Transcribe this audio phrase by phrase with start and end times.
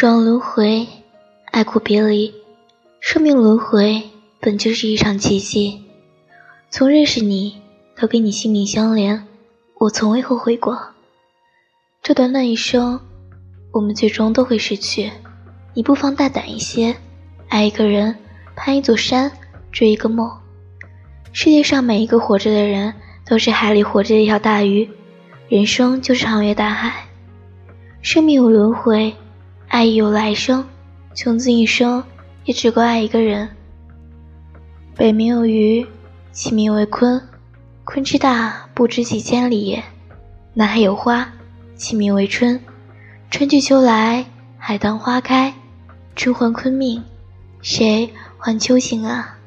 [0.00, 0.86] 生轮回，
[1.46, 2.32] 爱苦别离，
[3.00, 4.00] 生命轮回
[4.38, 5.82] 本就是一场奇迹。
[6.70, 7.60] 从认识你
[7.96, 9.26] 到跟你性命相连，
[9.76, 10.78] 我从未后悔过。
[12.00, 13.00] 这短短一生，
[13.72, 15.10] 我们最终都会失去。
[15.74, 16.94] 你不妨大胆一些，
[17.48, 18.14] 爱一个人，
[18.54, 19.32] 攀一座山，
[19.72, 20.30] 追一个梦。
[21.32, 22.94] 世界上每一个活着的人，
[23.26, 24.88] 都是海里活着的一条大鱼。
[25.48, 27.08] 人生就是航越大海，
[28.00, 29.12] 生命有轮回，
[29.68, 30.66] 爱意有来生。
[31.14, 32.02] 穷尽一生，
[32.44, 33.48] 也只够爱一个人。
[34.94, 35.86] 北冥有鱼，
[36.32, 37.20] 其名为鲲。
[37.84, 39.82] 鲲之大，不知几千里也。
[40.54, 41.28] 南海有花，
[41.74, 42.60] 其名为春。
[43.30, 44.24] 春去秋来，
[44.58, 45.54] 海棠花开。
[46.14, 47.02] 春还鲲命，
[47.62, 49.37] 谁还秋行啊？